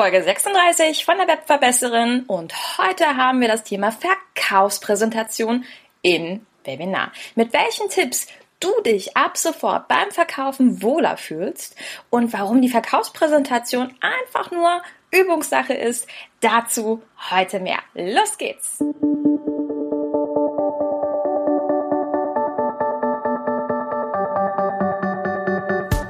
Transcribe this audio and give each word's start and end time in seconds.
Folge 0.00 0.22
36 0.22 1.04
von 1.04 1.18
der 1.18 1.28
Webverbesserin 1.28 2.24
und 2.26 2.54
heute 2.78 3.18
haben 3.18 3.42
wir 3.42 3.48
das 3.48 3.64
Thema 3.64 3.92
Verkaufspräsentation 3.92 5.66
in 6.00 6.46
Webinar. 6.64 7.12
Mit 7.34 7.52
welchen 7.52 7.90
Tipps 7.90 8.26
du 8.60 8.70
dich 8.80 9.14
ab 9.14 9.36
sofort 9.36 9.88
beim 9.88 10.10
Verkaufen 10.10 10.80
wohler 10.80 11.18
fühlst 11.18 11.76
und 12.08 12.32
warum 12.32 12.62
die 12.62 12.70
Verkaufspräsentation 12.70 13.94
einfach 14.00 14.50
nur 14.50 14.80
Übungssache 15.10 15.74
ist, 15.74 16.06
dazu 16.40 17.02
heute 17.30 17.60
mehr. 17.60 17.80
Los 17.92 18.38
geht's! 18.38 18.78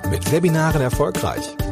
Mit 0.08 0.30
Webinaren 0.30 0.80
erfolgreich 0.80 1.56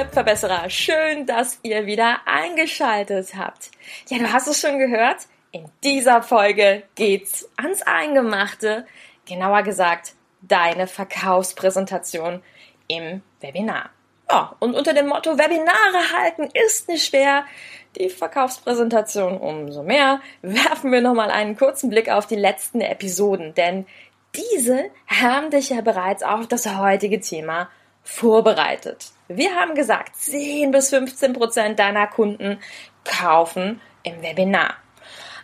liebe 0.00 0.12
Webverbesserer, 0.12 0.70
schön, 0.70 1.26
dass 1.26 1.58
ihr 1.62 1.84
wieder 1.84 2.20
eingeschaltet 2.24 3.34
habt. 3.36 3.70
Ja, 4.08 4.18
du 4.18 4.32
hast 4.32 4.48
es 4.48 4.60
schon 4.60 4.78
gehört. 4.78 5.26
In 5.52 5.66
dieser 5.84 6.22
Folge 6.22 6.84
geht's 6.94 7.48
ans 7.56 7.82
Eingemachte. 7.82 8.86
Genauer 9.28 9.62
gesagt, 9.62 10.14
deine 10.40 10.86
Verkaufspräsentation 10.86 12.42
im 12.88 13.20
Webinar. 13.40 13.90
Ja, 14.30 14.56
und 14.60 14.74
unter 14.74 14.94
dem 14.94 15.08
Motto 15.08 15.36
Webinare 15.36 16.12
halten 16.16 16.48
ist 16.54 16.88
nicht 16.88 17.04
schwer. 17.04 17.44
Die 17.98 18.08
Verkaufspräsentation 18.08 19.36
umso 19.36 19.82
mehr. 19.82 20.20
Werfen 20.40 20.92
wir 20.92 21.02
nochmal 21.02 21.30
einen 21.30 21.58
kurzen 21.58 21.90
Blick 21.90 22.08
auf 22.08 22.26
die 22.26 22.36
letzten 22.36 22.80
Episoden, 22.80 23.54
denn 23.54 23.86
diese 24.34 24.84
haben 25.08 25.50
dich 25.50 25.70
ja 25.70 25.82
bereits 25.82 26.22
auf 26.22 26.46
das 26.46 26.78
heutige 26.78 27.20
Thema 27.20 27.68
vorbereitet. 28.02 29.12
Wir 29.28 29.54
haben 29.54 29.74
gesagt, 29.74 30.16
10 30.16 30.70
bis 30.70 30.90
15 30.90 31.32
Prozent 31.32 31.78
deiner 31.78 32.06
Kunden 32.06 32.58
kaufen 33.04 33.80
im 34.02 34.22
Webinar. 34.22 34.74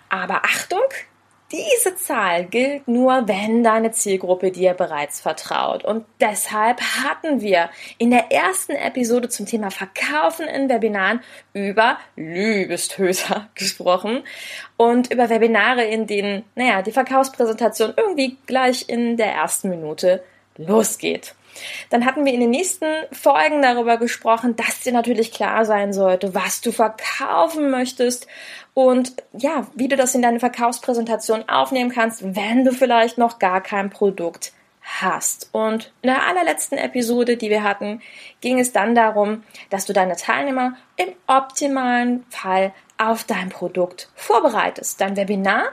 Aber 0.09 0.45
Achtung, 0.45 0.83
diese 1.53 1.95
Zahl 1.95 2.47
gilt 2.47 2.89
nur, 2.89 3.29
wenn 3.29 3.63
deine 3.63 3.93
Zielgruppe 3.93 4.51
dir 4.51 4.75
bereits 4.75 5.21
vertraut. 5.21 5.85
Und 5.85 6.05
deshalb 6.21 6.81
hatten 6.81 7.41
wir 7.41 7.71
in 7.99 8.11
der 8.11 8.33
ersten 8.33 8.73
Episode 8.73 9.29
zum 9.29 9.47
Thema 9.47 9.71
Verkaufen 9.71 10.49
in 10.49 10.69
Webinaren 10.69 11.21
über 11.53 11.99
Lübestöser 12.17 13.49
gesprochen 13.55 14.25
und 14.77 15.13
über 15.13 15.31
Webinare, 15.31 15.85
in 15.85 16.09
denen, 16.09 16.45
naja, 16.57 16.83
die 16.83 16.93
Verkaufspräsentation 16.93 17.95
irgendwie 17.97 18.37
gleich 18.47 18.89
in 18.89 19.17
der 19.17 19.33
ersten 19.33 19.71
Minute 19.71 20.25
losgeht. 20.57 21.37
Dann 21.91 22.05
hatten 22.05 22.25
wir 22.25 22.33
in 22.33 22.41
den 22.41 22.51
nächsten 22.51 22.87
Folgen 23.13 23.63
darüber 23.63 23.97
gesprochen, 23.97 24.57
dass 24.57 24.81
dir 24.81 24.93
natürlich 24.93 25.33
klar 25.33 25.65
sein 25.65 25.93
sollte, 25.93 26.35
was 26.35 26.61
du 26.61 26.73
verkaufen 26.73 27.71
möchtest 27.71 28.27
und 28.75 29.15
ja, 29.33 29.67
wie 29.75 29.89
du 29.89 29.97
das 29.97 30.15
in 30.15 30.23
deine 30.23 30.41
Verkaufspräsentation 30.41 31.49
aufnehmen 31.49 31.91
kannst, 31.91 32.37
wenn 32.37 32.65
du 32.65 32.73
vielleicht 32.73 33.19
noch 33.19 33.39
gar 33.39 33.63
kein 33.63 33.91
Produkt 33.91 34.53
hast. 34.87 35.49
Und 35.53 35.93
in 36.03 36.09
der 36.09 36.27
allerletzten 36.27 36.79
Episode, 36.79 37.37
die 37.37 37.51
wir 37.51 37.63
hatten, 37.63 38.01
ging 38.41 38.59
es 38.59 38.73
dann 38.73 38.95
darum, 38.95 39.43
dass 39.71 39.87
du 39.87 39.93
deine 39.93 40.17
Teilnehmer 40.17 40.77
im 40.97 41.09
optimalen 41.27 42.25
Fall 42.31 42.73
auf 42.99 43.25
dein 43.25 43.49
Produkt 43.49 44.09
vorbereitest. 44.15 45.01
Dein 45.01 45.17
Webinar, 45.17 45.65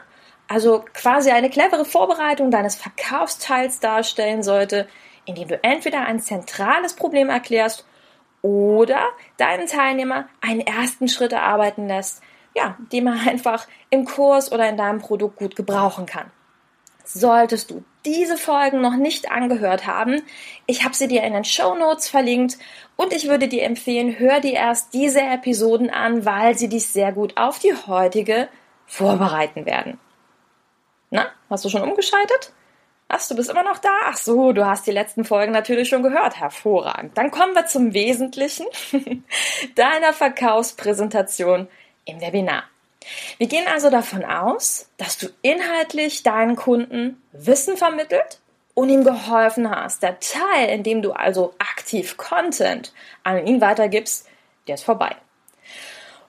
also 0.47 0.83
quasi 0.93 1.31
eine 1.31 1.49
clevere 1.49 1.85
Vorbereitung 1.85 2.51
deines 2.51 2.75
Verkaufsteils 2.75 3.79
darstellen 3.79 4.43
sollte, 4.43 4.87
indem 5.25 5.47
du 5.47 5.63
entweder 5.63 6.05
ein 6.05 6.19
zentrales 6.19 6.95
Problem 6.95 7.29
erklärst 7.29 7.85
oder 8.41 9.09
deinen 9.37 9.67
Teilnehmer 9.67 10.27
einen 10.41 10.61
ersten 10.61 11.07
Schritt 11.07 11.31
erarbeiten 11.31 11.87
lässt, 11.87 12.21
ja, 12.55 12.77
den 12.91 13.05
man 13.05 13.19
einfach 13.27 13.67
im 13.89 14.05
Kurs 14.05 14.51
oder 14.51 14.69
in 14.69 14.77
deinem 14.77 14.99
Produkt 14.99 15.37
gut 15.37 15.55
gebrauchen 15.55 16.05
kann. 16.05 16.31
Solltest 17.05 17.71
du 17.71 17.83
diese 18.05 18.37
Folgen 18.37 18.81
noch 18.81 18.95
nicht 18.95 19.31
angehört 19.31 19.87
haben, 19.87 20.21
ich 20.65 20.83
habe 20.83 20.95
sie 20.95 21.07
dir 21.07 21.23
in 21.23 21.33
den 21.33 21.45
Show 21.45 21.75
Notes 21.75 22.09
verlinkt 22.09 22.57
und 22.95 23.13
ich 23.13 23.27
würde 23.27 23.47
dir 23.47 23.63
empfehlen, 23.63 24.19
hör 24.19 24.39
dir 24.39 24.53
erst 24.53 24.93
diese 24.93 25.21
Episoden 25.21 25.89
an, 25.89 26.25
weil 26.25 26.57
sie 26.57 26.69
dich 26.69 26.87
sehr 26.87 27.11
gut 27.11 27.37
auf 27.37 27.59
die 27.59 27.73
heutige 27.73 28.49
vorbereiten 28.85 29.65
werden. 29.65 29.99
Na, 31.09 31.27
hast 31.49 31.63
du 31.65 31.69
schon 31.69 31.83
umgeschaltet? 31.83 32.51
Ach, 33.07 33.27
du 33.27 33.35
bist 33.35 33.49
immer 33.49 33.63
noch 33.63 33.77
da? 33.77 33.91
Ach 34.05 34.17
so, 34.17 34.53
du 34.53 34.65
hast 34.65 34.87
die 34.87 34.91
letzten 34.91 35.23
Folgen 35.23 35.51
natürlich 35.51 35.89
schon 35.89 36.03
gehört. 36.03 36.39
Hervorragend. 36.39 37.17
Dann 37.17 37.31
kommen 37.31 37.53
wir 37.53 37.67
zum 37.67 37.93
Wesentlichen 37.93 38.65
deiner 39.75 40.13
Verkaufspräsentation 40.13 41.67
im 42.05 42.21
Webinar. 42.21 42.63
Wir 43.37 43.47
gehen 43.47 43.67
also 43.67 43.89
davon 43.89 44.23
aus, 44.23 44.89
dass 44.97 45.17
du 45.17 45.27
inhaltlich 45.41 46.23
deinen 46.23 46.55
Kunden 46.55 47.21
Wissen 47.33 47.77
vermittelt 47.77 48.39
und 48.73 48.89
ihm 48.89 49.03
geholfen 49.03 49.69
hast. 49.69 50.01
Der 50.03 50.19
Teil, 50.19 50.69
in 50.69 50.83
dem 50.83 51.01
du 51.01 51.11
also 51.11 51.53
aktiv 51.59 52.17
Content 52.17 52.93
an 53.23 53.45
ihn 53.45 53.61
weitergibst, 53.61 54.27
der 54.67 54.75
ist 54.75 54.83
vorbei. 54.83 55.15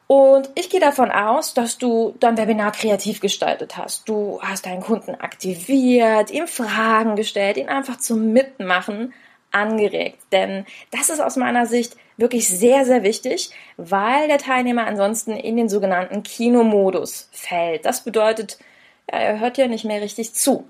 Und 0.06 0.50
ich 0.54 0.68
gehe 0.68 0.80
davon 0.80 1.10
aus, 1.10 1.54
dass 1.54 1.78
du 1.78 2.14
dein 2.20 2.36
Webinar 2.36 2.72
kreativ 2.72 3.20
gestaltet 3.20 3.76
hast. 3.78 4.08
Du 4.08 4.38
hast 4.42 4.66
deinen 4.66 4.82
Kunden 4.82 5.14
aktiviert, 5.14 6.30
ihm 6.30 6.46
Fragen 6.46 7.16
gestellt, 7.16 7.56
ihn 7.56 7.68
einfach 7.70 7.96
zum 7.96 8.32
Mitmachen 8.32 9.14
angeregt. 9.50 10.18
Denn 10.30 10.66
das 10.90 11.08
ist 11.08 11.20
aus 11.20 11.36
meiner 11.36 11.66
Sicht 11.66 11.96
wirklich 12.16 12.48
sehr, 12.48 12.84
sehr 12.84 13.02
wichtig, 13.02 13.50
weil 13.76 14.28
der 14.28 14.38
Teilnehmer 14.38 14.86
ansonsten 14.86 15.32
in 15.32 15.56
den 15.56 15.68
sogenannten 15.68 16.22
Kinomodus 16.22 17.28
fällt. 17.32 17.86
Das 17.86 18.04
bedeutet, 18.04 18.58
er 19.06 19.40
hört 19.40 19.56
ja 19.56 19.68
nicht 19.68 19.84
mehr 19.84 20.02
richtig 20.02 20.34
zu. 20.34 20.68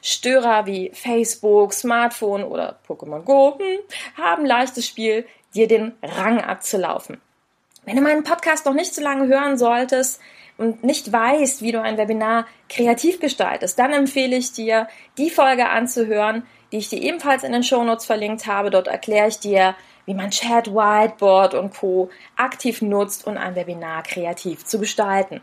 Störer 0.00 0.66
wie 0.66 0.90
Facebook, 0.94 1.72
Smartphone 1.72 2.44
oder 2.44 2.78
Pokémon 2.88 3.22
Go 3.22 3.58
hm, 3.58 3.78
haben 4.16 4.46
leichtes 4.46 4.86
Spiel, 4.86 5.26
dir 5.54 5.66
den 5.66 5.92
Rang 6.02 6.40
abzulaufen. 6.40 7.20
Wenn 7.86 7.96
du 7.96 8.02
meinen 8.02 8.24
Podcast 8.24 8.66
noch 8.66 8.74
nicht 8.74 8.94
so 8.94 9.00
lange 9.00 9.28
hören 9.28 9.56
solltest 9.56 10.20
und 10.58 10.82
nicht 10.82 11.12
weißt, 11.12 11.62
wie 11.62 11.70
du 11.70 11.80
ein 11.80 11.96
Webinar 11.96 12.46
kreativ 12.68 13.20
gestaltest, 13.20 13.78
dann 13.78 13.92
empfehle 13.92 14.36
ich 14.36 14.52
dir, 14.52 14.88
die 15.18 15.30
Folge 15.30 15.68
anzuhören, 15.68 16.44
die 16.72 16.78
ich 16.78 16.88
dir 16.88 17.00
ebenfalls 17.00 17.44
in 17.44 17.52
den 17.52 17.62
Shownotes 17.62 18.04
verlinkt 18.04 18.48
habe. 18.48 18.70
Dort 18.70 18.88
erkläre 18.88 19.28
ich 19.28 19.38
dir, 19.38 19.76
wie 20.04 20.14
man 20.14 20.32
Chat, 20.32 20.66
Whiteboard 20.66 21.54
und 21.54 21.74
Co. 21.74 22.10
aktiv 22.36 22.82
nutzt, 22.82 23.24
um 23.24 23.36
ein 23.36 23.54
Webinar 23.54 24.02
kreativ 24.02 24.64
zu 24.64 24.80
gestalten. 24.80 25.40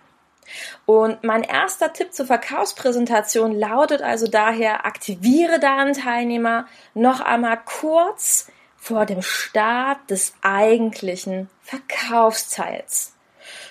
Und 0.86 1.24
mein 1.24 1.44
erster 1.44 1.94
Tipp 1.94 2.14
zur 2.14 2.26
Verkaufspräsentation 2.26 3.58
lautet 3.58 4.02
also 4.02 4.28
daher, 4.28 4.86
aktiviere 4.86 5.60
deinen 5.60 5.94
Teilnehmer 5.94 6.68
noch 6.94 7.22
einmal 7.22 7.58
kurz 7.64 8.48
vor 8.84 9.06
dem 9.06 9.22
Start 9.22 10.10
des 10.10 10.34
eigentlichen 10.42 11.50
Verkaufsteils. 11.62 13.14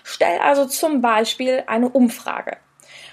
Stell 0.05 0.39
also 0.39 0.65
zum 0.65 1.03
Beispiel 1.03 1.65
eine 1.67 1.91
Umfrage, 1.91 2.57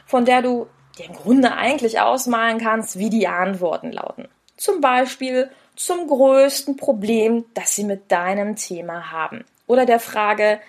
von 0.05 0.23
der 0.23 0.41
du 0.41 0.67
dir 0.97 1.07
im 1.07 1.13
Grunde 1.13 1.51
eigentlich 1.51 1.99
ausmalen 1.99 2.57
kannst, 2.57 2.99
wie 2.99 3.09
die 3.09 3.27
Antworten 3.27 3.91
lauten. 3.91 4.29
Zum 4.55 4.79
Beispiel 4.79 5.51
zum 5.75 6.07
größten 6.07 6.77
Problem, 6.77 7.43
das 7.53 7.75
sie 7.75 7.83
mit 7.83 8.09
deinem 8.13 8.55
Thema 8.55 9.11
haben. 9.11 9.43
Oder 9.67 9.85
der 9.85 9.99
Frage, 9.99 10.61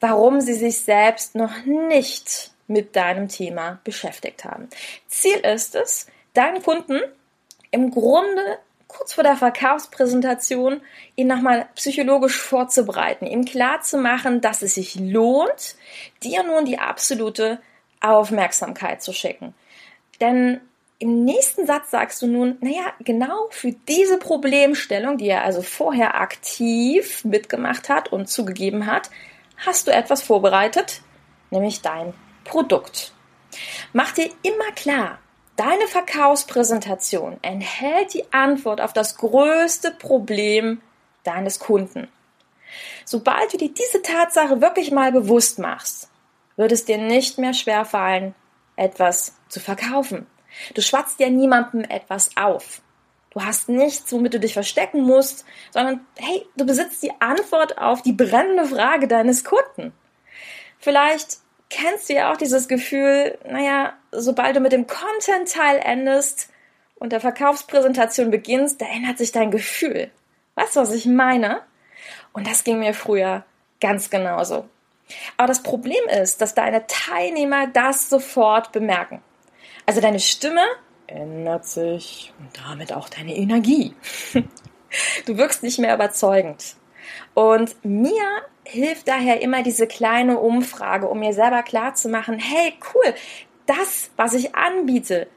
warum 0.00 0.40
sie 0.40 0.54
sich 0.54 0.80
selbst 0.80 1.34
noch 1.34 1.66
nicht 1.66 2.50
mit 2.66 2.96
deinem 2.96 3.28
Thema 3.28 3.78
beschäftigt 3.84 4.46
haben. 4.46 4.70
Ziel 5.06 5.36
ist 5.36 5.74
es, 5.74 6.06
deinen 6.32 6.62
Kunden 6.62 7.02
im 7.70 7.90
Grunde 7.90 8.58
kurz 8.88 9.12
vor 9.12 9.22
der 9.22 9.36
Verkaufspräsentation 9.36 10.80
ihn 11.14 11.28
nochmal 11.28 11.68
psychologisch 11.76 12.40
vorzubereiten, 12.40 13.26
ihm 13.26 13.44
klar 13.44 13.82
zu 13.82 13.98
machen, 13.98 14.40
dass 14.40 14.62
es 14.62 14.74
sich 14.74 14.96
lohnt, 14.96 15.76
dir 16.22 16.42
nun 16.42 16.64
die 16.64 16.78
absolute 16.78 17.60
Aufmerksamkeit 18.00 19.02
zu 19.02 19.12
schicken. 19.12 19.54
Denn 20.20 20.60
im 20.98 21.24
nächsten 21.24 21.66
Satz 21.66 21.90
sagst 21.90 22.22
du 22.22 22.26
nun, 22.26 22.56
naja, 22.60 22.92
genau 23.00 23.46
für 23.50 23.72
diese 23.72 24.18
Problemstellung, 24.18 25.16
die 25.16 25.28
er 25.28 25.44
also 25.44 25.62
vorher 25.62 26.20
aktiv 26.20 27.24
mitgemacht 27.24 27.88
hat 27.88 28.10
und 28.10 28.28
zugegeben 28.28 28.86
hat, 28.86 29.10
hast 29.58 29.86
du 29.86 29.92
etwas 29.92 30.22
vorbereitet, 30.22 31.02
nämlich 31.50 31.82
dein 31.82 32.14
Produkt. 32.42 33.12
Mach 33.92 34.12
dir 34.12 34.28
immer 34.42 34.72
klar, 34.74 35.18
deine 35.58 35.86
Verkaufspräsentation 35.88 37.38
enthält 37.42 38.14
die 38.14 38.32
Antwort 38.32 38.80
auf 38.80 38.92
das 38.92 39.16
größte 39.16 39.90
Problem 39.90 40.80
deines 41.24 41.58
Kunden. 41.58 42.08
Sobald 43.04 43.52
du 43.52 43.58
dir 43.58 43.72
diese 43.72 44.02
Tatsache 44.02 44.60
wirklich 44.60 44.90
mal 44.90 45.12
bewusst 45.12 45.58
machst, 45.58 46.10
wird 46.56 46.72
es 46.72 46.84
dir 46.84 46.98
nicht 46.98 47.38
mehr 47.38 47.54
schwerfallen, 47.54 48.34
etwas 48.76 49.34
zu 49.48 49.60
verkaufen. 49.60 50.26
Du 50.74 50.82
schwatzt 50.82 51.18
ja 51.20 51.28
niemandem 51.28 51.82
etwas 51.82 52.30
auf. 52.36 52.82
Du 53.30 53.44
hast 53.44 53.68
nichts, 53.68 54.12
womit 54.12 54.34
du 54.34 54.40
dich 54.40 54.54
verstecken 54.54 55.02
musst, 55.02 55.44
sondern 55.70 56.06
hey, 56.16 56.46
du 56.56 56.64
besitzt 56.64 57.02
die 57.02 57.12
Antwort 57.20 57.78
auf 57.78 58.02
die 58.02 58.12
brennende 58.12 58.64
Frage 58.64 59.08
deines 59.08 59.44
Kunden. 59.44 59.92
Vielleicht 60.78 61.38
kennst 61.70 62.08
du 62.08 62.14
ja 62.14 62.32
auch 62.32 62.36
dieses 62.36 62.68
Gefühl, 62.68 63.38
naja, 63.48 63.94
sobald 64.12 64.56
du 64.56 64.60
mit 64.60 64.72
dem 64.72 64.86
Content-Teil 64.86 65.80
endest 65.84 66.50
und 66.96 67.12
der 67.12 67.20
Verkaufspräsentation 67.20 68.30
beginnst, 68.30 68.80
da 68.80 68.86
ändert 68.86 69.18
sich 69.18 69.32
dein 69.32 69.50
Gefühl. 69.50 70.10
Weißt 70.54 70.76
du, 70.76 70.80
was 70.80 70.92
ich 70.92 71.06
meine? 71.06 71.62
Und 72.32 72.46
das 72.46 72.64
ging 72.64 72.78
mir 72.78 72.94
früher 72.94 73.44
ganz 73.80 74.10
genauso. 74.10 74.68
Aber 75.36 75.48
das 75.48 75.62
Problem 75.62 76.04
ist, 76.08 76.40
dass 76.40 76.54
deine 76.54 76.86
Teilnehmer 76.86 77.66
das 77.68 78.10
sofort 78.10 78.72
bemerken. 78.72 79.22
Also 79.86 80.00
deine 80.00 80.20
Stimme 80.20 80.62
ändert 81.06 81.64
sich 81.66 82.32
und 82.38 82.50
damit 82.66 82.92
auch 82.92 83.08
deine 83.08 83.36
Energie. 83.36 83.94
Du 85.26 85.36
wirkst 85.36 85.62
nicht 85.62 85.78
mehr 85.78 85.94
überzeugend. 85.94 86.74
Und 87.34 87.76
mir 87.84 88.24
hilft 88.68 89.08
daher 89.08 89.40
immer 89.40 89.62
diese 89.62 89.86
kleine 89.86 90.38
Umfrage, 90.38 91.08
um 91.08 91.20
mir 91.20 91.32
selber 91.32 91.62
klarzumachen, 91.62 92.38
hey, 92.38 92.74
cool, 92.94 93.14
das, 93.66 94.10
was 94.16 94.34
ich 94.34 94.54
anbiete, 94.54 95.28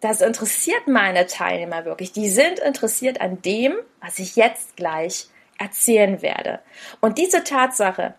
das 0.00 0.20
interessiert 0.20 0.86
meine 0.86 1.26
Teilnehmer 1.26 1.84
wirklich. 1.84 2.12
Die 2.12 2.28
sind 2.28 2.60
interessiert 2.60 3.20
an 3.20 3.42
dem, 3.42 3.74
was 4.00 4.20
ich 4.20 4.36
jetzt 4.36 4.76
gleich 4.76 5.26
erzählen 5.58 6.22
werde. 6.22 6.60
Und 7.00 7.18
diese 7.18 7.42
Tatsache, 7.42 8.14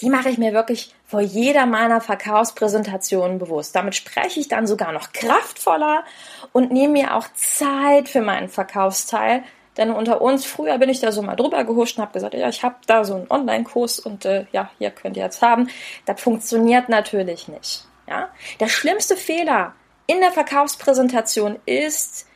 die 0.00 0.10
mache 0.10 0.28
ich 0.28 0.38
mir 0.38 0.52
wirklich 0.52 0.92
vor 1.06 1.20
jeder 1.20 1.66
meiner 1.66 2.00
Verkaufspräsentationen 2.00 3.38
bewusst. 3.38 3.76
Damit 3.76 3.94
spreche 3.94 4.40
ich 4.40 4.48
dann 4.48 4.66
sogar 4.66 4.90
noch 4.90 5.12
kraftvoller 5.12 6.02
und 6.52 6.72
nehme 6.72 6.94
mir 6.94 7.14
auch 7.14 7.28
Zeit 7.34 8.08
für 8.08 8.22
meinen 8.22 8.48
Verkaufsteil. 8.48 9.44
Denn 9.76 9.90
unter 9.90 10.20
uns, 10.20 10.44
früher 10.44 10.78
bin 10.78 10.88
ich 10.88 11.00
da 11.00 11.10
so 11.10 11.22
mal 11.22 11.36
drüber 11.36 11.64
gehuscht 11.64 11.98
und 11.98 12.02
habe 12.02 12.12
gesagt, 12.12 12.34
ja, 12.34 12.48
ich 12.48 12.62
habe 12.62 12.76
da 12.86 13.04
so 13.04 13.14
einen 13.14 13.30
Online-Kurs 13.30 13.98
und 13.98 14.24
äh, 14.24 14.46
ja, 14.52 14.70
hier 14.78 14.90
könnt 14.90 15.16
ihr 15.16 15.24
jetzt 15.24 15.42
haben. 15.42 15.68
Das 16.06 16.20
funktioniert 16.20 16.88
natürlich 16.88 17.48
nicht. 17.48 17.84
Ja? 18.08 18.28
Der 18.60 18.68
schlimmste 18.68 19.16
Fehler 19.16 19.74
in 20.06 20.20
der 20.20 20.32
Verkaufspräsentation 20.32 21.58
ist, 21.66 22.26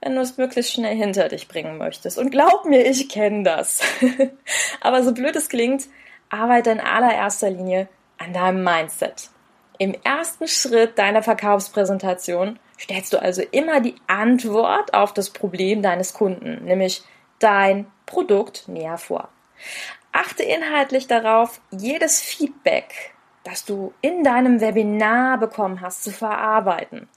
wenn 0.00 0.14
du 0.14 0.20
es 0.20 0.36
möglichst 0.36 0.72
schnell 0.72 0.96
hinter 0.96 1.28
dich 1.28 1.48
bringen 1.48 1.78
möchtest. 1.78 2.18
Und 2.18 2.30
glaub 2.30 2.64
mir, 2.64 2.86
ich 2.86 3.08
kenne 3.08 3.42
das. 3.42 3.80
Aber 4.80 5.02
so 5.02 5.12
blöd 5.12 5.36
es 5.36 5.48
klingt, 5.48 5.86
arbeite 6.30 6.70
in 6.70 6.80
allererster 6.80 7.50
Linie 7.50 7.88
an 8.18 8.32
deinem 8.32 8.64
Mindset. 8.64 9.30
Im 9.78 9.94
ersten 10.04 10.48
Schritt 10.48 10.98
deiner 10.98 11.22
Verkaufspräsentation 11.22 12.58
stellst 12.78 13.12
du 13.12 13.20
also 13.20 13.42
immer 13.50 13.80
die 13.80 13.96
Antwort 14.06 14.94
auf 14.94 15.12
das 15.12 15.30
Problem 15.30 15.82
deines 15.82 16.12
Kunden, 16.12 16.64
nämlich 16.64 17.02
dein 17.38 17.86
Produkt 18.06 18.68
näher 18.68 18.98
vor. 18.98 19.28
Achte 20.12 20.42
inhaltlich 20.42 21.06
darauf, 21.06 21.60
jedes 21.70 22.20
Feedback, 22.20 23.12
das 23.44 23.64
du 23.64 23.92
in 24.00 24.24
deinem 24.24 24.60
Webinar 24.60 25.38
bekommen 25.38 25.80
hast, 25.80 26.04
zu 26.04 26.10
verarbeiten. 26.10 27.08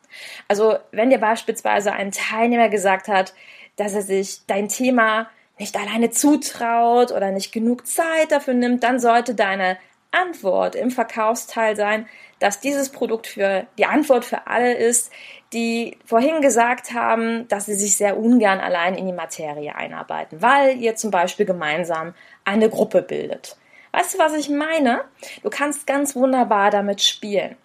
Also 0.48 0.78
wenn 0.92 1.10
dir 1.10 1.20
beispielsweise 1.20 1.94
ein 1.94 2.12
Teilnehmer 2.12 2.70
gesagt 2.70 3.08
hat, 3.08 3.34
dass 3.76 3.94
er 3.94 4.02
sich 4.02 4.46
dein 4.48 4.68
Thema 4.68 5.30
nicht 5.58 5.78
alleine 5.78 6.10
zutraut 6.10 7.12
oder 7.12 7.32
nicht 7.32 7.52
genug 7.52 7.88
Zeit 7.88 8.32
dafür 8.32 8.54
nimmt, 8.54 8.84
dann 8.84 9.00
sollte 9.00 9.36
deine 9.36 9.78
Antwort 10.12 10.76
im 10.76 10.92
Verkaufsteil 10.92 11.76
sein, 11.76 12.08
dass 12.42 12.60
dieses 12.60 12.90
Produkt 12.90 13.28
für 13.28 13.68
die 13.78 13.86
Antwort 13.86 14.26
für 14.26 14.48
alle 14.48 14.74
ist, 14.74 15.12
die 15.54 15.98
vorhin 16.06 16.42
gesagt 16.42 16.92
haben, 16.94 17.48
dass 17.48 17.68
sie 17.68 17.76
sich 17.76 17.96
sehr 17.96 18.18
ungern 18.18 18.60
allein 18.60 18.96
in 18.96 19.06
die 19.06 19.14
Materie 19.14 19.76
einarbeiten, 19.76 20.42
weil 20.42 20.78
ihr 20.82 20.96
zum 20.96 21.12
Beispiel 21.12 21.46
gemeinsam 21.46 22.16
eine 22.44 22.70
Gruppe 22.70 23.04
bildet. 23.04 23.58
Weißt 23.92 24.16
du, 24.16 24.20
was 24.20 24.34
ich 24.34 24.50
meine? 24.50 25.04
Du 25.44 25.50
kannst 25.50 25.86
ganz 25.86 26.16
wunderbar 26.16 26.72
damit 26.72 27.02
spielen 27.02 27.58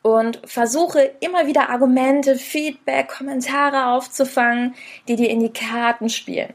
und 0.00 0.40
versuche 0.46 1.10
immer 1.20 1.46
wieder 1.46 1.68
Argumente, 1.68 2.36
Feedback, 2.36 3.08
Kommentare 3.08 3.88
aufzufangen, 3.88 4.74
die 5.06 5.16
dir 5.16 5.28
in 5.28 5.40
die 5.40 5.52
Karten 5.52 6.08
spielen. 6.08 6.54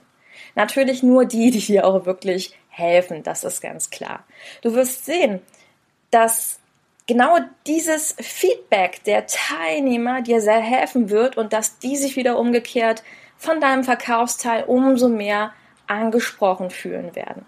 Natürlich 0.55 1.03
nur 1.03 1.25
die, 1.25 1.51
die 1.51 1.59
dir 1.59 1.85
auch 1.85 2.07
wirklich 2.07 2.57
helfen, 2.69 3.21
das 3.21 3.43
ist 3.43 3.61
ganz 3.61 3.91
klar. 3.91 4.23
Du 4.63 4.73
wirst 4.73 5.05
sehen, 5.05 5.41
dass 6.09 6.59
genau 7.07 7.37
dieses 7.67 8.15
Feedback 8.19 9.03
der 9.03 9.25
Teilnehmer 9.27 10.21
dir 10.21 10.41
sehr 10.41 10.59
helfen 10.59 11.09
wird 11.09 11.37
und 11.37 11.53
dass 11.53 11.79
die 11.79 11.97
sich 11.97 12.15
wieder 12.15 12.37
umgekehrt 12.37 13.03
von 13.37 13.59
deinem 13.59 13.83
Verkaufsteil 13.83 14.63
umso 14.65 15.09
mehr 15.09 15.53
angesprochen 15.87 16.69
fühlen 16.69 17.15
werden. 17.15 17.45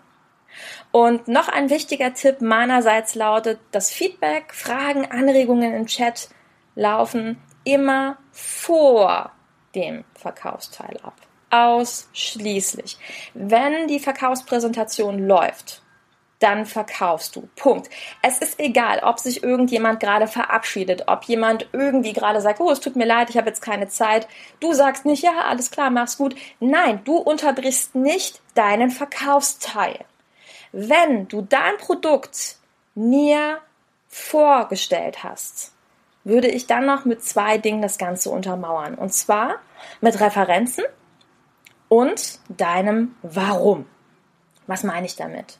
Und 0.91 1.27
noch 1.27 1.49
ein 1.49 1.69
wichtiger 1.69 2.13
Tipp 2.13 2.41
meinerseits 2.41 3.15
lautet, 3.15 3.59
das 3.71 3.91
Feedback, 3.91 4.53
Fragen, 4.53 5.09
Anregungen 5.11 5.73
im 5.73 5.85
Chat 5.87 6.29
laufen 6.75 7.41
immer 7.63 8.17
vor 8.31 9.31
dem 9.73 10.05
Verkaufsteil 10.13 10.97
ab 11.03 11.15
ausschließlich. 11.55 12.97
Wenn 13.33 13.87
die 13.87 13.99
Verkaufspräsentation 13.99 15.25
läuft, 15.25 15.81
dann 16.39 16.65
verkaufst 16.65 17.35
du. 17.35 17.47
Punkt. 17.55 17.89
Es 18.21 18.39
ist 18.39 18.59
egal, 18.59 18.99
ob 19.03 19.19
sich 19.19 19.43
irgendjemand 19.43 19.99
gerade 19.99 20.27
verabschiedet, 20.27 21.07
ob 21.07 21.23
jemand 21.25 21.67
irgendwie 21.71 22.13
gerade 22.13 22.41
sagt, 22.41 22.59
oh, 22.59 22.69
es 22.71 22.79
tut 22.79 22.95
mir 22.95 23.05
leid, 23.05 23.29
ich 23.29 23.37
habe 23.37 23.47
jetzt 23.47 23.61
keine 23.61 23.87
Zeit. 23.87 24.27
Du 24.59 24.73
sagst 24.73 25.05
nicht, 25.05 25.23
ja, 25.23 25.45
alles 25.47 25.71
klar, 25.71 25.89
mach's 25.89 26.17
gut. 26.17 26.35
Nein, 26.59 27.01
du 27.05 27.17
unterbrichst 27.17 27.95
nicht 27.95 28.41
deinen 28.53 28.91
Verkaufsteil. 28.91 29.99
Wenn 30.71 31.27
du 31.27 31.41
dein 31.41 31.77
Produkt 31.77 32.57
näher 32.95 33.59
vorgestellt 34.09 35.23
hast, 35.23 35.71
würde 36.25 36.47
ich 36.47 36.67
dann 36.67 36.85
noch 36.85 37.05
mit 37.05 37.23
zwei 37.23 37.57
Dingen 37.57 37.81
das 37.81 37.97
Ganze 37.97 38.29
untermauern. 38.29 38.95
Und 38.95 39.13
zwar 39.13 39.55
mit 40.01 40.19
Referenzen 40.19 40.83
und 41.87 42.39
deinem 42.49 43.15
Warum. 43.21 43.85
Was 44.67 44.83
meine 44.83 45.05
ich 45.05 45.15
damit? 45.15 45.57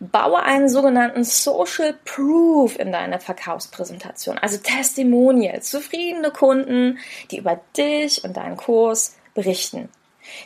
Baue 0.00 0.42
einen 0.42 0.68
sogenannten 0.68 1.22
Social 1.24 1.94
Proof 2.04 2.78
in 2.78 2.90
deine 2.90 3.20
Verkaufspräsentation, 3.20 4.38
also 4.38 4.58
Testimonials, 4.58 5.70
zufriedene 5.70 6.30
Kunden, 6.30 6.98
die 7.30 7.38
über 7.38 7.60
dich 7.76 8.24
und 8.24 8.36
deinen 8.36 8.56
Kurs 8.56 9.16
berichten, 9.34 9.88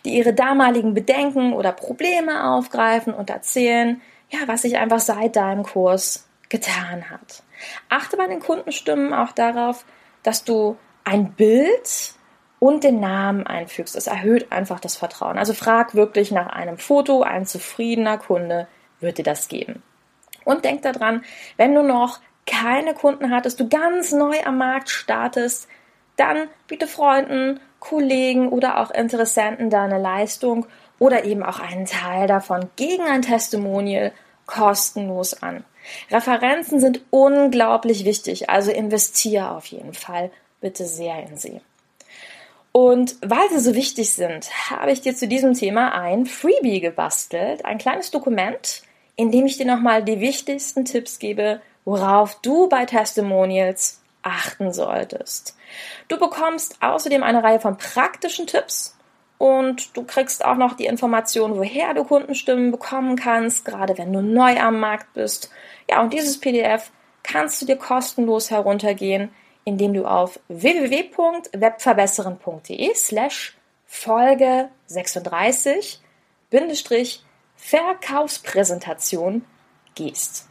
die 0.04 0.16
ihre 0.16 0.34
damaligen 0.34 0.92
Bedenken 0.92 1.54
oder 1.54 1.72
Probleme 1.72 2.50
aufgreifen 2.50 3.14
und 3.14 3.30
erzählen, 3.30 4.02
ja, 4.28 4.40
was 4.46 4.62
sich 4.62 4.76
einfach 4.76 5.00
seit 5.00 5.36
deinem 5.36 5.62
Kurs 5.62 6.26
getan 6.50 7.10
hat. 7.10 7.42
Achte 7.88 8.16
bei 8.16 8.26
den 8.26 8.40
Kundenstimmen 8.40 9.14
auch 9.14 9.32
darauf, 9.32 9.84
dass 10.22 10.44
du 10.44 10.76
ein 11.04 11.32
Bild 11.32 12.14
und 12.62 12.84
den 12.84 13.00
Namen 13.00 13.44
einfügst. 13.44 13.96
Es 13.96 14.06
erhöht 14.06 14.52
einfach 14.52 14.78
das 14.78 14.94
Vertrauen. 14.94 15.36
Also 15.36 15.52
frag 15.52 15.96
wirklich 15.96 16.30
nach 16.30 16.46
einem 16.46 16.78
Foto. 16.78 17.22
Ein 17.22 17.44
zufriedener 17.44 18.18
Kunde 18.18 18.68
wird 19.00 19.18
dir 19.18 19.24
das 19.24 19.48
geben. 19.48 19.82
Und 20.44 20.64
denk 20.64 20.82
daran, 20.82 21.24
wenn 21.56 21.74
du 21.74 21.82
noch 21.82 22.20
keine 22.46 22.94
Kunden 22.94 23.32
hattest, 23.32 23.58
du 23.58 23.68
ganz 23.68 24.12
neu 24.12 24.36
am 24.44 24.58
Markt 24.58 24.90
startest, 24.90 25.66
dann 26.14 26.46
biete 26.68 26.86
Freunden, 26.86 27.58
Kollegen 27.80 28.48
oder 28.48 28.78
auch 28.78 28.92
Interessenten 28.92 29.68
deine 29.68 29.98
Leistung 29.98 30.66
oder 31.00 31.24
eben 31.24 31.42
auch 31.42 31.58
einen 31.58 31.86
Teil 31.86 32.28
davon 32.28 32.70
gegen 32.76 33.02
ein 33.02 33.22
Testimonial 33.22 34.12
kostenlos 34.46 35.42
an. 35.42 35.64
Referenzen 36.12 36.78
sind 36.78 37.00
unglaublich 37.10 38.04
wichtig, 38.04 38.50
also 38.50 38.70
investiere 38.70 39.50
auf 39.50 39.66
jeden 39.66 39.94
Fall 39.94 40.30
bitte 40.60 40.86
sehr 40.86 41.26
in 41.26 41.36
sie. 41.36 41.60
Und 42.72 43.16
weil 43.20 43.50
sie 43.50 43.60
so 43.60 43.74
wichtig 43.74 44.14
sind, 44.14 44.50
habe 44.70 44.92
ich 44.92 45.02
dir 45.02 45.14
zu 45.14 45.28
diesem 45.28 45.52
Thema 45.52 45.92
ein 45.94 46.24
Freebie 46.24 46.80
gebastelt, 46.80 47.66
ein 47.66 47.76
kleines 47.76 48.10
Dokument, 48.10 48.82
in 49.14 49.30
dem 49.30 49.44
ich 49.44 49.58
dir 49.58 49.66
nochmal 49.66 50.02
die 50.02 50.20
wichtigsten 50.20 50.86
Tipps 50.86 51.18
gebe, 51.18 51.60
worauf 51.84 52.40
du 52.40 52.68
bei 52.68 52.86
Testimonials 52.86 54.00
achten 54.22 54.72
solltest. 54.72 55.56
Du 56.08 56.18
bekommst 56.18 56.82
außerdem 56.82 57.22
eine 57.22 57.42
Reihe 57.42 57.60
von 57.60 57.76
praktischen 57.76 58.46
Tipps 58.46 58.96
und 59.36 59.96
du 59.96 60.04
kriegst 60.04 60.44
auch 60.44 60.56
noch 60.56 60.74
die 60.74 60.86
Information, 60.86 61.56
woher 61.56 61.92
du 61.92 62.04
Kundenstimmen 62.04 62.70
bekommen 62.70 63.16
kannst, 63.16 63.64
gerade 63.64 63.98
wenn 63.98 64.12
du 64.12 64.22
neu 64.22 64.58
am 64.58 64.80
Markt 64.80 65.12
bist. 65.14 65.50
Ja, 65.90 66.00
und 66.00 66.12
dieses 66.12 66.38
PDF 66.38 66.90
kannst 67.22 67.60
du 67.60 67.66
dir 67.66 67.76
kostenlos 67.76 68.50
heruntergehen, 68.50 69.30
indem 69.64 69.94
du 69.94 70.04
auf 70.04 70.38
www.webverbesseren.de 70.48 72.94
slash 72.94 73.56
Folge 73.86 74.68
36 74.86 76.00
Bindestrich 76.50 77.24
Verkaufspräsentation 77.56 79.46
gehst. 79.94 80.48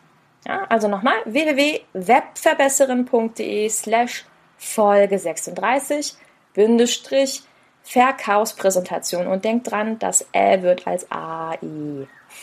Ja, 0.48 0.64
also 0.70 0.88
nochmal 0.88 1.18
www.webverbesseren.de 1.26 3.70
slash 3.70 4.26
Folge 4.58 5.20
36 5.20 6.16
Bindestrich 6.54 7.44
Verkaufspräsentation 7.84 9.28
und 9.28 9.44
denk 9.44 9.64
dran, 9.64 9.98
das 10.00 10.26
Ä 10.34 10.62
wird 10.62 10.88
als 10.88 11.12
AI 11.12 11.58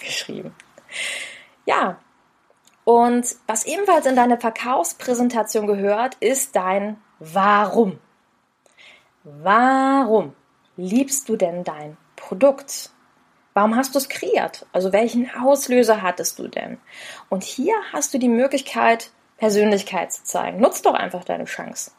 geschrieben. 0.01 0.55
Ja, 1.65 1.99
und 2.89 3.37
was 3.47 3.67
ebenfalls 3.67 4.07
in 4.07 4.17
deine 4.17 4.41
Verkaufspräsentation 4.41 5.67
gehört, 5.67 6.15
ist 6.21 6.57
dein 6.57 6.97
Warum. 7.19 7.99
Warum 9.25 10.35
liebst 10.79 11.29
du 11.29 11.37
denn 11.37 11.65
dein 11.65 11.99
Produkt? 12.17 12.89
Warum 13.53 13.77
hast 13.77 13.95
du 13.95 13.99
es 13.99 14.09
kreiert? 14.09 14.65
Also 14.73 14.91
welchen 14.91 15.31
Auslöser 15.39 16.01
hattest 16.01 16.39
du 16.39 16.49
denn? 16.49 16.79
Und 17.29 17.43
hier 17.43 17.75
hast 17.93 18.15
du 18.15 18.19
die 18.19 18.31
Möglichkeit, 18.31 19.11
Persönlichkeit 19.37 20.11
zu 20.11 20.25
zeigen. 20.25 20.59
Nutz 20.59 20.81
doch 20.81 20.95
einfach 20.95 21.25
deine 21.25 21.45
Chance. 21.45 21.91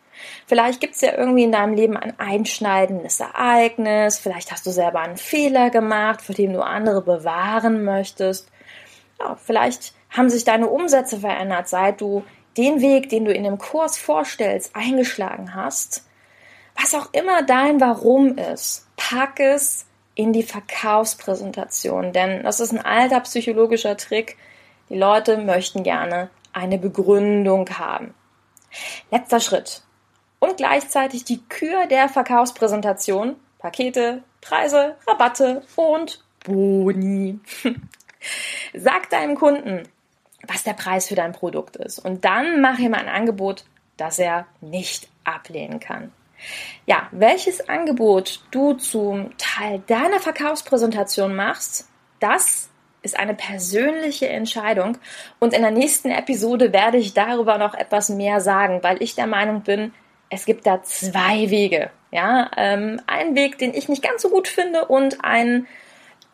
Vielleicht 0.47 0.81
gibt 0.81 0.95
es 0.95 1.01
ja 1.01 1.15
irgendwie 1.15 1.43
in 1.43 1.51
deinem 1.51 1.75
Leben 1.75 1.97
ein 1.97 2.19
einschneidendes 2.19 3.19
Ereignis, 3.19 4.17
vielleicht 4.17 4.51
hast 4.51 4.65
du 4.65 4.71
selber 4.71 5.01
einen 5.01 5.17
Fehler 5.17 5.69
gemacht, 5.69 6.23
vor 6.23 6.33
dem 6.33 6.51
du 6.51 6.61
andere 6.61 7.03
bewahren 7.03 7.83
möchtest. 7.83 8.51
Ja, 9.19 9.35
vielleicht 9.35 9.93
haben 10.09 10.29
sich 10.29 10.43
deine 10.43 10.67
Umsätze 10.67 11.19
verändert, 11.19 11.67
seit 11.67 12.01
du 12.01 12.23
den 12.57 12.81
Weg, 12.81 13.09
den 13.09 13.25
du 13.25 13.33
in 13.33 13.43
dem 13.43 13.57
Kurs 13.57 13.97
vorstellst, 13.97 14.75
eingeschlagen 14.75 15.53
hast. 15.55 16.05
Was 16.79 16.93
auch 16.93 17.13
immer 17.13 17.43
dein 17.43 17.79
Warum 17.79 18.37
ist, 18.37 18.87
pack 18.97 19.39
es 19.39 19.85
in 20.15 20.33
die 20.33 20.43
Verkaufspräsentation, 20.43 22.11
denn 22.11 22.43
das 22.43 22.59
ist 22.59 22.71
ein 22.71 22.83
alter 22.83 23.21
psychologischer 23.21 23.95
Trick. 23.97 24.37
Die 24.89 24.97
Leute 24.97 25.37
möchten 25.37 25.83
gerne 25.83 26.29
eine 26.51 26.77
Begründung 26.77 27.69
haben. 27.77 28.13
Letzter 29.11 29.39
Schritt 29.39 29.83
und 30.39 30.57
gleichzeitig 30.57 31.23
die 31.23 31.41
Kür 31.47 31.87
der 31.87 32.09
Verkaufspräsentation. 32.09 33.35
Pakete, 33.59 34.23
Preise, 34.41 34.95
Rabatte 35.05 35.63
und 35.75 36.23
Boni. 36.45 37.39
Sag 38.73 39.09
deinem 39.09 39.35
Kunden, 39.35 39.83
was 40.49 40.63
der 40.63 40.73
Preis 40.73 41.07
für 41.07 41.15
dein 41.15 41.31
Produkt 41.31 41.75
ist. 41.75 41.99
Und 41.99 42.25
dann 42.25 42.61
mach 42.61 42.79
ihm 42.79 42.93
ein 42.93 43.07
Angebot, 43.07 43.63
das 43.97 44.19
er 44.19 44.47
nicht 44.61 45.07
ablehnen 45.23 45.79
kann. 45.79 46.11
Ja, 46.85 47.07
welches 47.11 47.67
Angebot 47.69 48.41
du 48.51 48.73
zum 48.73 49.37
Teil 49.37 49.83
deiner 49.87 50.19
Verkaufspräsentation 50.19 51.35
machst, 51.35 51.87
das 52.19 52.69
ist 53.01 53.17
eine 53.17 53.33
persönliche 53.33 54.27
Entscheidung. 54.27 54.97
Und 55.39 55.53
in 55.53 55.61
der 55.61 55.71
nächsten 55.71 56.11
Episode 56.11 56.73
werde 56.73 56.97
ich 56.97 57.13
darüber 57.13 57.57
noch 57.57 57.73
etwas 57.73 58.09
mehr 58.09 58.41
sagen, 58.41 58.79
weil 58.81 59.01
ich 59.01 59.15
der 59.15 59.27
Meinung 59.27 59.61
bin, 59.61 59.93
es 60.29 60.45
gibt 60.45 60.65
da 60.65 60.83
zwei 60.83 61.49
Wege. 61.49 61.91
Ja, 62.11 62.49
ähm, 62.57 63.01
einen 63.07 63.35
Weg, 63.35 63.57
den 63.59 63.73
ich 63.73 63.87
nicht 63.87 64.01
ganz 64.01 64.21
so 64.21 64.29
gut 64.29 64.47
finde 64.47 64.85
und 64.85 65.23
einen, 65.23 65.67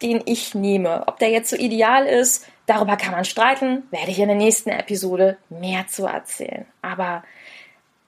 den 0.01 0.21
ich 0.25 0.55
nehme. 0.55 1.03
Ob 1.07 1.19
der 1.19 1.29
jetzt 1.29 1.49
so 1.49 1.55
ideal 1.55 2.05
ist, 2.05 2.47
darüber 2.65 2.97
kann 2.97 3.11
man 3.11 3.25
streiten, 3.25 3.83
werde 3.91 4.11
ich 4.11 4.19
in 4.19 4.27
der 4.27 4.37
nächsten 4.37 4.69
Episode 4.69 5.37
mehr 5.49 5.87
zu 5.87 6.05
erzählen. 6.05 6.65
Aber 6.81 7.23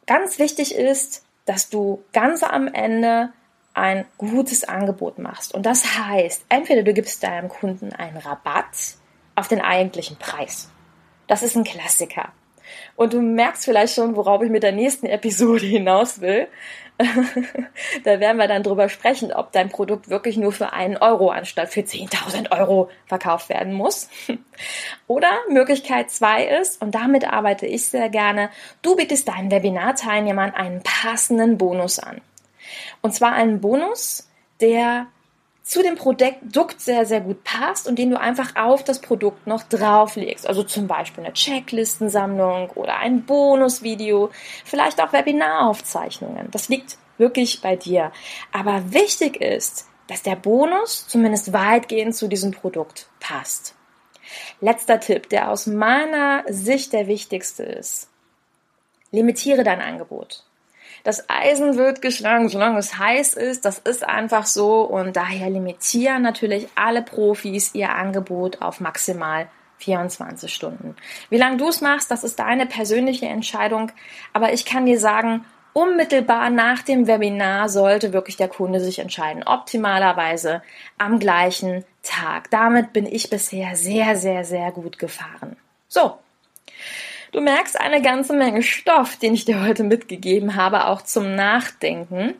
ganz 0.05 0.39
wichtig 0.39 0.75
ist, 0.75 1.25
dass 1.45 1.69
du 1.69 2.03
ganz 2.13 2.43
am 2.43 2.67
Ende 2.67 3.31
ein 3.73 4.05
gutes 4.17 4.63
Angebot 4.63 5.19
machst. 5.19 5.53
Und 5.53 5.65
das 5.65 5.97
heißt, 5.99 6.45
entweder 6.49 6.83
du 6.83 6.93
gibst 6.93 7.23
deinem 7.23 7.47
Kunden 7.47 7.93
einen 7.93 8.17
Rabatt 8.17 8.95
auf 9.35 9.47
den 9.47 9.61
eigentlichen 9.61 10.17
Preis. 10.17 10.69
Das 11.27 11.43
ist 11.43 11.55
ein 11.55 11.63
Klassiker. 11.63 12.31
Und 12.95 13.13
du 13.13 13.21
merkst 13.21 13.65
vielleicht 13.65 13.95
schon, 13.95 14.15
worauf 14.15 14.41
ich 14.41 14.49
mit 14.49 14.63
der 14.63 14.71
nächsten 14.71 15.05
Episode 15.05 15.65
hinaus 15.65 16.21
will. 16.21 16.47
da 18.03 18.19
werden 18.19 18.37
wir 18.37 18.47
dann 18.47 18.63
drüber 18.63 18.89
sprechen, 18.89 19.31
ob 19.31 19.51
dein 19.51 19.69
Produkt 19.69 20.09
wirklich 20.09 20.35
nur 20.35 20.51
für 20.51 20.73
einen 20.73 20.97
Euro 20.97 21.29
anstatt 21.29 21.69
für 21.69 21.81
10.000 21.81 22.51
Euro 22.57 22.89
verkauft 23.05 23.49
werden 23.49 23.73
muss. 23.73 24.09
Oder 25.07 25.29
Möglichkeit 25.49 26.09
zwei 26.09 26.45
ist, 26.45 26.81
und 26.81 26.95
damit 26.95 27.31
arbeite 27.31 27.67
ich 27.67 27.85
sehr 27.85 28.09
gerne, 28.09 28.49
du 28.81 28.95
bietest 28.95 29.27
deinen 29.27 29.51
Webinarteilnehmern 29.51 30.55
einen 30.55 30.81
passenden 30.81 31.59
Bonus 31.59 31.99
an. 31.99 32.21
Und 33.01 33.13
zwar 33.13 33.33
einen 33.33 33.61
Bonus, 33.61 34.27
der 34.59 35.05
zu 35.67 35.83
dem 35.83 35.95
Produkt 35.95 36.79
sehr, 36.79 37.05
sehr 37.05 37.19
gut 37.19 37.43
passt 37.43 37.89
und 37.89 37.99
den 37.99 38.09
du 38.09 38.19
einfach 38.19 38.55
auf 38.55 38.85
das 38.85 38.99
Produkt 38.99 39.47
noch 39.47 39.63
drauflegst. 39.63 40.47
Also 40.47 40.63
zum 40.63 40.87
Beispiel 40.87 41.25
eine 41.25 41.33
Checklistensammlung 41.33 42.69
oder 42.69 42.97
ein 42.97 43.25
Bonusvideo, 43.25 44.29
vielleicht 44.63 45.01
auch 45.01 45.11
Webinaraufzeichnungen. 45.11 46.49
Das 46.51 46.69
liegt 46.69 46.97
wirklich 47.17 47.59
bei 47.61 47.75
dir. 47.75 48.13
Aber 48.53 48.93
wichtig 48.93 49.41
ist, 49.41 49.87
dass 50.07 50.23
der 50.23 50.37
Bonus 50.37 51.05
zumindest 51.09 51.51
weitgehend 51.51 52.15
zu 52.15 52.29
diesem 52.29 52.51
Produkt 52.51 53.09
passt. 53.19 53.75
Letzter 54.61 55.01
Tipp, 55.01 55.27
der 55.27 55.51
aus 55.51 55.67
meiner 55.67 56.45
Sicht 56.47 56.93
der 56.93 57.07
wichtigste 57.07 57.63
ist. 57.63 58.09
Limitiere 59.11 59.65
dein 59.65 59.81
Angebot. 59.81 60.46
Das 61.07 61.29
Eisen 61.29 61.77
wird 61.77 62.01
geschlagen, 62.01 62.49
solange 62.49 62.79
es 62.79 62.99
heiß 62.99 63.35
ist. 63.35 63.63
Das 63.63 63.79
ist 63.79 64.03
einfach 64.03 64.45
so 64.45 64.81
und 64.81 65.15
daher 65.15 65.49
limitieren 65.49 66.21
natürlich 66.21 66.67
alle 66.75 67.01
Profis 67.01 67.73
ihr 67.73 67.95
Angebot 67.95 68.61
auf 68.61 68.81
maximal 68.81 69.47
24 69.77 70.53
Stunden. 70.53 70.97
Wie 71.29 71.37
lange 71.37 71.55
du 71.55 71.69
es 71.69 71.79
machst, 71.79 72.11
das 72.11 72.25
ist 72.25 72.39
deine 72.39 72.65
persönliche 72.65 73.27
Entscheidung. 73.27 73.89
Aber 74.33 74.51
ich 74.51 74.65
kann 74.65 74.85
dir 74.85 74.99
sagen, 74.99 75.45
unmittelbar 75.71 76.49
nach 76.49 76.81
dem 76.81 77.07
Webinar 77.07 77.69
sollte 77.69 78.11
wirklich 78.11 78.35
der 78.35 78.49
Kunde 78.49 78.81
sich 78.81 78.99
entscheiden. 78.99 79.43
Optimalerweise 79.43 80.61
am 80.97 81.19
gleichen 81.19 81.85
Tag. 82.03 82.51
Damit 82.51 82.91
bin 82.91 83.05
ich 83.05 83.29
bisher 83.29 83.77
sehr, 83.77 84.17
sehr, 84.17 84.43
sehr 84.43 84.73
gut 84.73 84.99
gefahren. 84.99 85.55
So. 85.87 86.17
Du 87.31 87.41
merkst 87.41 87.79
eine 87.79 88.01
ganze 88.01 88.33
Menge 88.33 88.63
Stoff, 88.63 89.17
den 89.17 89.33
ich 89.33 89.45
dir 89.45 89.61
heute 89.61 89.83
mitgegeben 89.83 90.55
habe, 90.55 90.87
auch 90.87 91.01
zum 91.01 91.35
Nachdenken. 91.35 92.35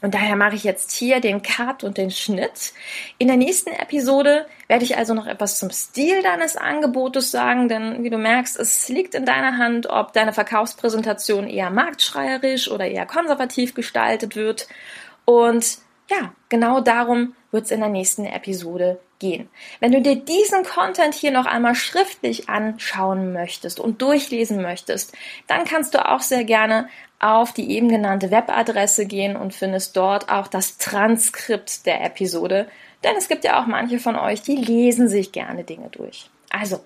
Und 0.00 0.14
daher 0.14 0.36
mache 0.36 0.54
ich 0.54 0.62
jetzt 0.62 0.92
hier 0.92 1.20
den 1.20 1.42
Cut 1.42 1.82
und 1.82 1.98
den 1.98 2.12
Schnitt. 2.12 2.72
In 3.18 3.26
der 3.26 3.36
nächsten 3.36 3.70
Episode 3.70 4.46
werde 4.68 4.84
ich 4.84 4.96
also 4.96 5.12
noch 5.12 5.26
etwas 5.26 5.58
zum 5.58 5.70
Stil 5.70 6.22
deines 6.22 6.56
Angebotes 6.56 7.32
sagen, 7.32 7.68
denn 7.68 8.04
wie 8.04 8.10
du 8.10 8.16
merkst, 8.16 8.58
es 8.60 8.88
liegt 8.88 9.16
in 9.16 9.26
deiner 9.26 9.58
Hand, 9.58 9.88
ob 9.88 10.12
deine 10.12 10.32
Verkaufspräsentation 10.32 11.48
eher 11.48 11.70
marktschreierisch 11.70 12.70
oder 12.70 12.86
eher 12.86 13.06
konservativ 13.06 13.74
gestaltet 13.74 14.36
wird. 14.36 14.68
Und 15.24 15.78
ja, 16.08 16.32
genau 16.48 16.80
darum 16.80 17.34
wird 17.50 17.64
es 17.64 17.70
in 17.70 17.80
der 17.80 17.88
nächsten 17.88 18.24
Episode 18.24 18.98
gehen. 19.18 19.48
Wenn 19.80 19.92
du 19.92 20.00
dir 20.00 20.16
diesen 20.16 20.64
Content 20.64 21.14
hier 21.14 21.30
noch 21.30 21.46
einmal 21.46 21.74
schriftlich 21.74 22.48
anschauen 22.48 23.32
möchtest 23.32 23.80
und 23.80 24.02
durchlesen 24.02 24.62
möchtest, 24.62 25.16
dann 25.46 25.64
kannst 25.64 25.94
du 25.94 26.08
auch 26.08 26.20
sehr 26.20 26.44
gerne 26.44 26.88
auf 27.20 27.52
die 27.52 27.70
eben 27.72 27.88
genannte 27.88 28.30
Webadresse 28.30 29.06
gehen 29.06 29.36
und 29.36 29.54
findest 29.54 29.96
dort 29.96 30.30
auch 30.30 30.46
das 30.46 30.78
Transkript 30.78 31.84
der 31.86 32.04
Episode. 32.04 32.68
Denn 33.02 33.16
es 33.16 33.28
gibt 33.28 33.44
ja 33.44 33.60
auch 33.60 33.66
manche 33.66 33.98
von 33.98 34.16
euch, 34.16 34.42
die 34.42 34.56
lesen 34.56 35.08
sich 35.08 35.32
gerne 35.32 35.64
Dinge 35.64 35.88
durch. 35.90 36.30
Also, 36.50 36.80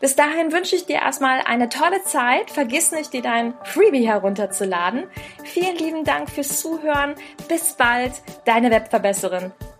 bis 0.00 0.16
dahin 0.16 0.52
wünsche 0.52 0.76
ich 0.76 0.84
dir 0.84 0.96
erstmal 0.96 1.40
eine 1.40 1.68
tolle 1.68 2.02
Zeit. 2.04 2.50
Vergiss 2.50 2.92
nicht, 2.92 3.12
dir 3.12 3.22
dein 3.22 3.54
Freebie 3.64 4.06
herunterzuladen. 4.06 5.04
Vielen 5.44 5.76
lieben 5.76 6.04
Dank 6.04 6.30
fürs 6.30 6.60
Zuhören. 6.60 7.14
Bis 7.48 7.74
bald. 7.74 8.12
Deine 8.44 8.70
Webverbesserin, 8.70 9.52